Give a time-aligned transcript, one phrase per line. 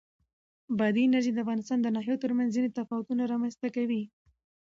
[0.77, 4.03] بادي انرژي د افغانستان د ناحیو ترمنځ ځینې تفاوتونه رامنځ ته کوي.